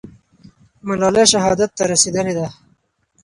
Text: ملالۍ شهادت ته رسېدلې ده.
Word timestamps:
ملالۍ 0.87 1.25
شهادت 1.33 1.69
ته 1.77 1.83
رسېدلې 1.91 2.33
ده. 2.39 2.47